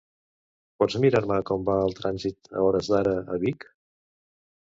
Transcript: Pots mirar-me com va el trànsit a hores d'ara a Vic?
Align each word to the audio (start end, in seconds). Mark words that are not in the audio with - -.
Pots 0.83 0.95
mirar-me 1.03 1.35
com 1.49 1.67
va 1.67 1.75
el 1.89 1.93
trànsit 1.99 2.49
a 2.55 2.65
hores 2.71 2.89
d'ara 2.95 3.13
a 3.37 3.39
Vic? 3.45 3.69